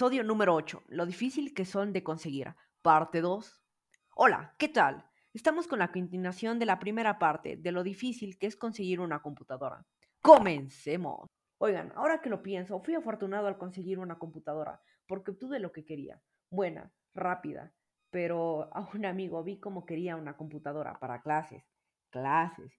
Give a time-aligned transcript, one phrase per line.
[0.00, 0.84] Episodio número 8.
[0.88, 2.54] Lo difícil que son de conseguir.
[2.80, 3.62] Parte 2.
[4.16, 5.04] Hola, ¿qué tal?
[5.34, 9.20] Estamos con la continuación de la primera parte de lo difícil que es conseguir una
[9.20, 9.84] computadora.
[10.22, 11.26] Comencemos.
[11.58, 15.84] Oigan, ahora que lo pienso, fui afortunado al conseguir una computadora porque obtuve lo que
[15.84, 16.18] quería.
[16.50, 17.74] Buena, rápida.
[18.08, 21.62] Pero a un amigo vi cómo quería una computadora para clases.
[22.08, 22.72] Clases.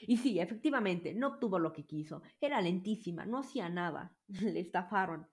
[0.00, 2.20] Y sí, efectivamente, no obtuvo lo que quiso.
[2.40, 4.16] Era lentísima, no hacía nada.
[4.26, 5.28] Le estafaron.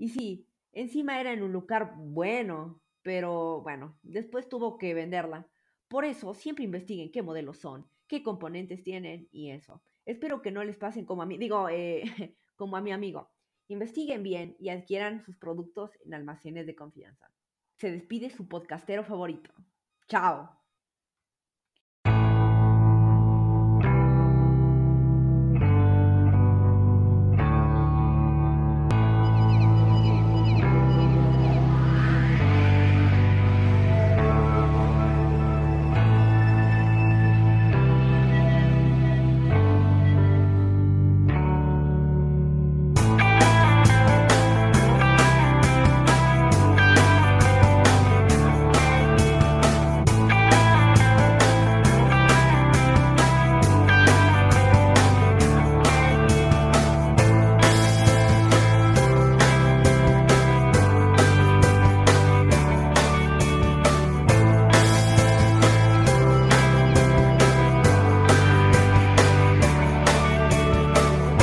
[0.00, 5.46] Y sí, encima era en un lugar bueno, pero bueno, después tuvo que venderla.
[5.88, 9.82] Por eso, siempre investiguen qué modelos son, qué componentes tienen y eso.
[10.06, 12.02] Espero que no les pasen como a mí, digo, eh,
[12.56, 13.28] como a mi amigo.
[13.68, 17.30] Investiguen bien y adquieran sus productos en almacenes de confianza.
[17.76, 19.52] Se despide su podcastero favorito.
[20.08, 20.59] Chao.